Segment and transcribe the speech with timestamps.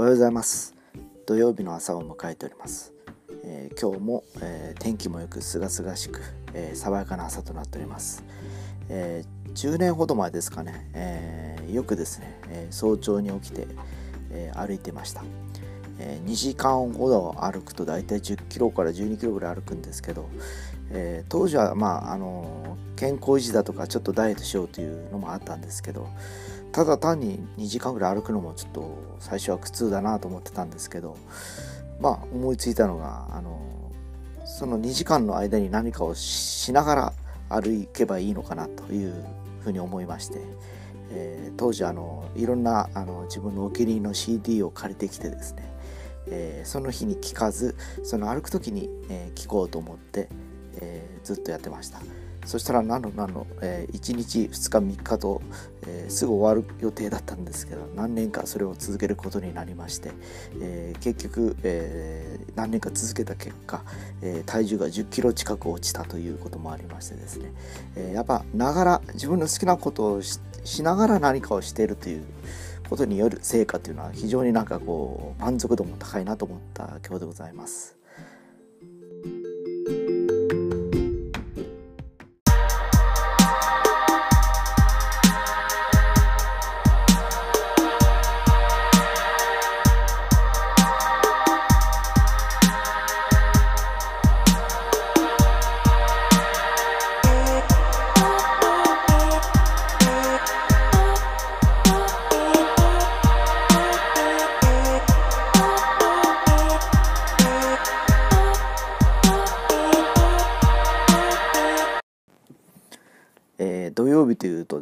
[0.00, 0.74] おはようございます。
[1.26, 2.94] 土曜日の朝を迎えております、
[3.44, 6.22] えー、今日も、えー、天気もよく清々しく、
[6.54, 8.24] えー、爽やかな朝となっております、
[8.88, 13.68] え10年ほど前ですかね、えよくですね、え早朝に起きて、
[14.30, 15.22] え歩いてました、
[15.98, 20.30] え2時間ほど歩くと大体10キロから12キロぐらい歩くんですけど、
[20.92, 26.08] え当時はまああの健康維持だとかちょっとダイエットしようというのもあったんですけど
[26.72, 31.16] ただ単に2時間ぐらい歩くのもちょっと最初は苦痛だなと思ってたんですけど
[32.00, 33.60] まあ思いついたのがあの
[34.44, 37.12] その2時間の間に何かをしながら
[37.48, 39.14] 歩けばいいのかなという
[39.60, 40.40] ふうに思いまして、
[41.10, 45.72] えー、当時あのいろんなあの自分のお気に入りの CD を借りてきてですね、
[46.28, 50.28] えー、その日に聴かずその歩く時に、えー、こうと思って、
[50.80, 52.00] え、ずっとやってました。
[52.44, 55.42] そしたら何の何の、えー、1日2日3日と、
[55.86, 60.10] えー、すぐ終わる予定だったんですけど何年かそれを続けることになりまして、
[60.60, 63.84] えー、結局、えー、何年か続けた結果、
[64.22, 67.52] え、体重が1 0キロ近く落ちたということもありましてですね、
[67.96, 72.24] え、やっぱながら自分の好きなことをしながら何かをしているという
[72.88, 77.99] ことによる成果というのは非常になんかこう満足度も高いなと思った今日でございます。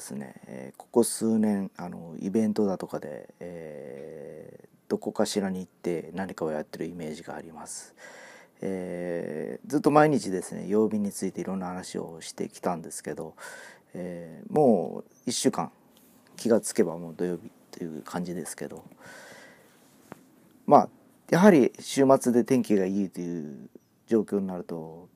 [0.00, 7.94] ですね、えここ数年あのイベントだとかで、え、どこかしらに行って何かをやってるイメージがあります。
[8.62, 13.34] えー、ずっと毎日ですね曜日についていろんな話をしてきたんですけど、
[13.94, 15.70] えー、もう1週間
[16.36, 18.84] 気がつけばもう土曜日という感じですけど
[20.66, 20.88] まあ
[21.30, 23.70] やはり週末で天気がいいという
[24.06, 25.08] 状況になると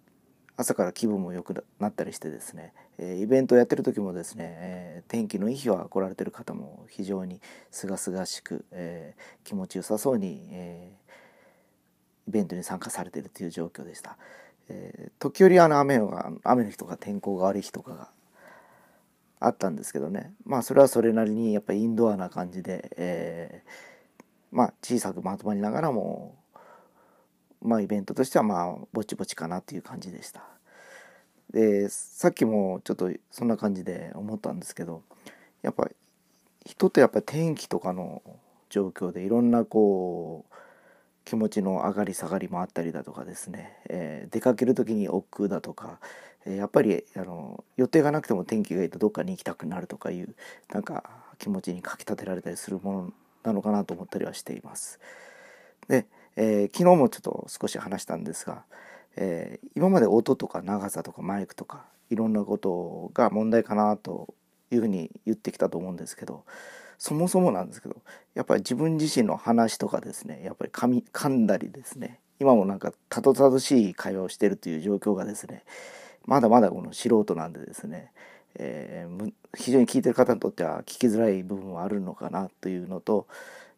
[0.56, 7.40] 朝から気分も良くなったりしてですね、えイベントをやってる時もですね、え天気のいい日は来られてる方も非常に
[7.70, 10.92] すがすがしく、え気持ちよさそうに、え
[12.28, 14.16] イベントに参加されてるという状況でした。
[14.68, 18.08] え時折あの雨の雨の日とか天候が悪い日とかが
[19.40, 23.62] あったんですけどねまあそれはそれなりにやっぱりインドアな感じで、え
[24.50, 26.36] まあ小さくまとまりながらも
[27.60, 30.53] まあイベントとしてはまあぼちぼちかなっていう感じでした。
[31.54, 35.02] でさっきもちょっとそんな感じで思ったんですけど
[35.62, 35.88] やっぱ
[36.66, 38.22] 人ってやっぱ天気とかの
[38.70, 40.54] 状況でいろんなこう
[41.24, 46.00] 気持ちの上がり下がりもあったりだとかですね、えー、出かける時に億劫だとか、
[46.44, 50.34] えー、やっぱりあの予定がなくても天気がいいとどっかに行きたくなるとかいう
[50.72, 51.04] なんか
[51.38, 53.12] 気持ちにかきたてられたりするもの
[53.44, 54.98] なのかなと思ったりはしています。
[55.86, 58.64] でえー、昨日もちょっと少し話したんですが、
[59.16, 64.34] えー、今まで音とか長さとかマイクとかいろんなことが問題かなと
[64.70, 66.44] いうふうに言ってきたと思うんですけど
[66.98, 67.96] そもそもなんですけど
[68.34, 75.64] やっぱり自分自身の話とかですねやっぱり噛み噛んだりですね今もなんかたどたどしい会話をしてるという状況がですね
[76.26, 78.10] まだまだこの素人なんでですね、
[78.56, 83.26] えー、非常に聞いてる方にとっては聞きづらい部分はあるのかなというのと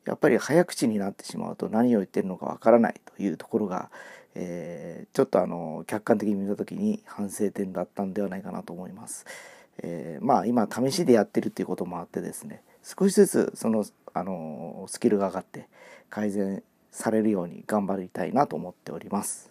[0.07, 3.91] やっぱり早口になってしまうと何を言ってるのかわからないというところが、
[4.39, 9.25] えー、ちょっとあの客観的に見た時に反省点だったんではないかなと思います。
[9.83, 15.69] えー、まあ今試しでやってるっていうこともあってですね少しずつそのあのスキルが上がって
[16.11, 19.51] 改善されるように頑張りたいなと思っております。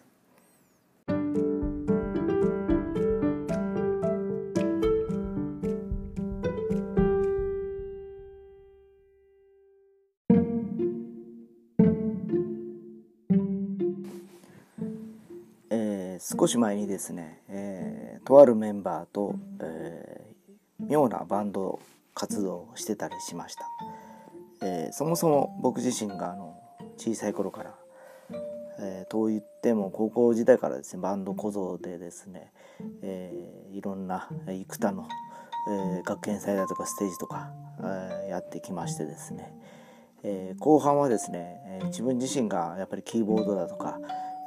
[16.27, 21.79] 少し前にですね、えー、とあるメンバーと、えー、妙なバンド
[22.15, 23.69] 活動をしてたりしました、
[24.63, 26.59] えー、そもそも僕自身があの
[26.97, 27.75] 小さい頃から、
[28.79, 32.51] えー、と言っても高校時代からですねバンド小僧でですね、
[33.03, 35.07] えー、いろんな幾多の、
[35.69, 37.51] えー、学園祭だとかステージとか、
[37.81, 39.53] えー、やってきましてですね、
[40.23, 43.99] えー、後半はですね、えー、自分自身がやっぱりキーボードだとか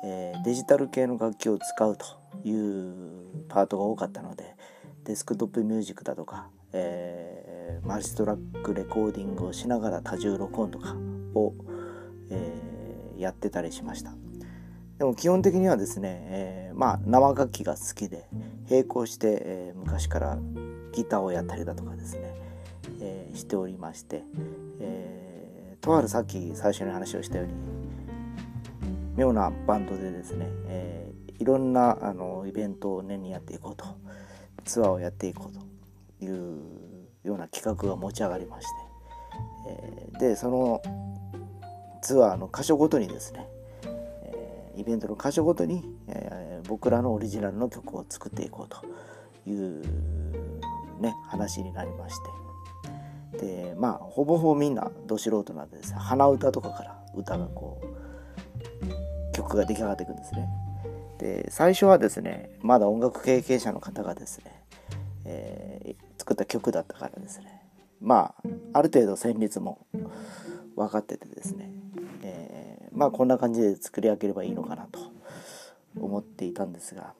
[0.05, 2.07] えー、デジタル系の楽器を使うと
[2.45, 4.57] いうパートが多かったので
[5.05, 10.95] デスクトップミュージックだとか、えー、マルチトラックレコーディングをしながら多重録音とか
[11.35, 14.13] を、ー、やってたりしました。
[14.99, 18.29] でも基本的にはですね、えー、まあ生楽器が好きで
[18.69, 20.39] 並行して、えー、昔から
[20.93, 22.35] ギターをやったりだとかですね、
[23.01, 24.25] えー、しておりまして、
[24.81, 27.78] えー、とあるさっき最初に話をしたように
[29.19, 33.85] 妙なバンドでですね、えー、いろんなあのイベントを年にやっていこうと
[34.65, 36.61] ツアーをやっていこうという
[37.25, 38.73] ような企画が持ち上がりまして、
[39.71, 40.81] えー、でその
[42.01, 43.49] ツアーの箇所ごとにですね
[44.23, 48.87] えイベントの箇所ごとに、えー、僕らのオリジナルの曲を作っていこうと
[49.51, 49.83] いう
[51.01, 52.15] ね話になりまし
[53.33, 53.39] て。
[53.39, 57.98] でまあほぼほぼみんなど素人なんでですね鼻歌とかから歌がこう
[59.57, 60.49] が出来上がっていくんですね。
[61.19, 64.63] で最初はですねまだ音楽経験者の方がですね、
[65.25, 67.63] えー、作った曲だったからですね。
[68.01, 68.35] ま
[68.73, 69.87] あある程度旋律も
[70.77, 71.73] 分かっててですね
[72.23, 75.01] えまあこんな感じで作り上げればいいのかなと
[75.99, 77.15] 思っていたんですが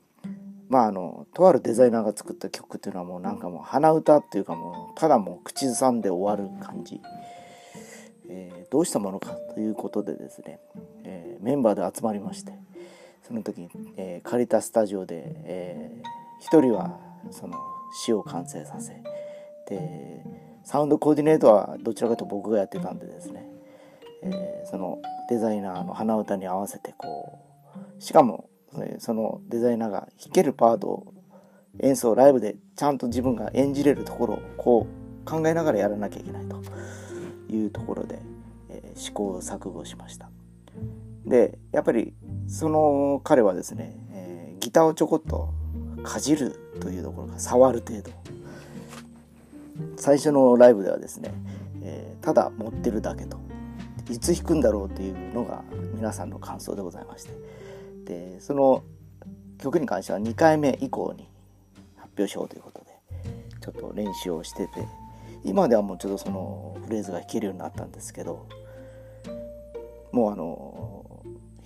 [0.69, 7.01] まああのとあるデザイナーが作った曲っていうのはもうなんかもう鼻歌っていうかもうただもう口ずさんで終わる感じ、
[8.29, 10.61] えー、どうしたものかということでですね、
[11.41, 12.53] メンバーで集まりまして
[13.27, 16.99] その時、えー、借りたスタジオで、えー、1人は
[17.31, 17.57] その
[17.93, 18.93] 詩を完成させ
[19.69, 20.25] で
[20.65, 23.49] サウンドコーディネートはどちらかと僕がやってたんでですね
[24.23, 24.99] えー、その
[25.29, 27.39] デザイナーの鼻歌に合わせてこ
[27.99, 28.49] うしかも
[28.99, 31.15] そのデザイナーが弾けるパートを
[31.81, 36.63] 演奏ライブでちゃんと自分が演じれるところをこう考えながらやらなきゃいけないと
[37.51, 38.21] いうところで、
[38.69, 40.31] えー、試行錯誤しました。
[41.29, 42.15] でやっぱり
[42.47, 45.53] その彼はですね、えー、ギターをちょこっと
[46.03, 48.11] かじるというところが触る程度。
[49.97, 51.33] 最初のライブではですね、
[51.83, 53.39] えー、ただ持ってるだけと。
[54.11, 55.63] いつ弾くんだろうというのが
[55.95, 57.31] 皆さんの感想でございまして。
[58.09, 58.83] でその
[59.59, 61.29] 曲に関しては2回目以降に
[61.97, 62.87] 発表しようということで
[63.61, 64.87] ちょっと練習をしてて
[65.45, 68.47] 今ではもうちょっとそのフレーズが弾けるようになったんですけど
[70.13, 70.88] もうあの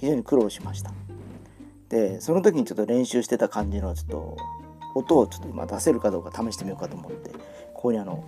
[0.03, 0.91] 非常に苦労しました。
[1.89, 4.37] でその時にちょっと練習してた感じのちょっと
[4.97, 7.31] 音をちょっと今出せるかどうか試してみようかと思って
[7.73, 8.25] ここにあの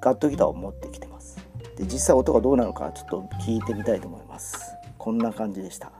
[0.00, 1.44] ガットギターを持ってきてます。
[1.76, 4.76] で実際音がどうなのかちょっと聞いてみたいと思います。
[4.96, 5.90] こんな感じでした。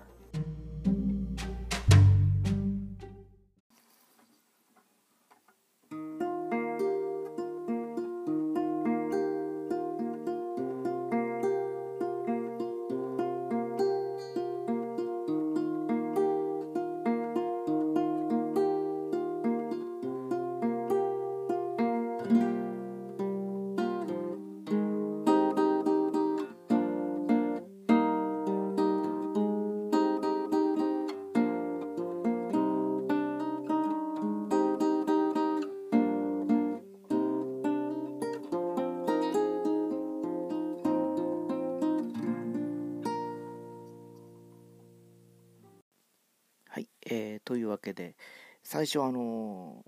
[47.57, 48.17] というわけで
[48.63, 49.83] 最初あの、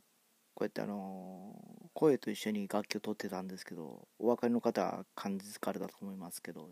[0.54, 1.52] こうやってあの、
[1.92, 6.70] 声と一緒に楽器を取ってたんですけどお分かりの方は感じ疲れだと思いますけど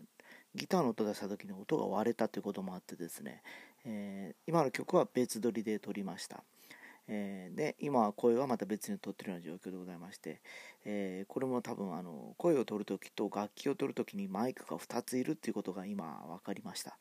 [0.55, 3.43] ギターの音出した時に音が割れたということもあってですね、
[3.85, 6.43] え今の曲は別撮りで撮りました。
[7.09, 10.41] えー、で今は声はまた別に撮ってるような状況でございまして、
[10.85, 16.97] えー、これも多分あの声を取るときと楽器を取るときにマイクが2ついるっていうことが今分かりました、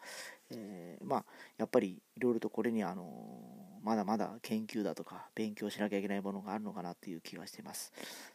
[0.51, 1.25] えー、まあ
[1.59, 3.05] やっぱりいろいろとこれにあの
[3.83, 7.93] まだまだ研究だとか勉強しなきゃいけないものがあるのかなっていう気がしています。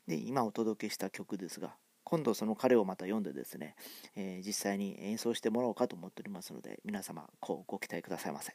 [0.08, 3.76] で今お届けした曲ですが今度その彼をまた読んでですね、
[4.16, 8.54] え実際に演奏してもらおうかと思っておりますので皆様こうご期待くださいませ。